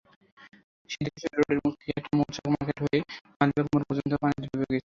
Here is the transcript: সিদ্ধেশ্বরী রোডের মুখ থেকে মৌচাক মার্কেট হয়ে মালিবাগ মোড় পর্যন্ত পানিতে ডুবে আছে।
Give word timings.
সিদ্ধেশ্বরী 0.89 1.35
রোডের 1.39 1.59
মুখ 1.63 1.73
থেকে 1.81 2.11
মৌচাক 2.17 2.45
মার্কেট 2.51 2.77
হয়ে 2.83 2.99
মালিবাগ 3.39 3.65
মোড় 3.71 3.85
পর্যন্ত 3.89 4.13
পানিতে 4.21 4.45
ডুবে 4.51 4.65
আছে। 4.65 4.79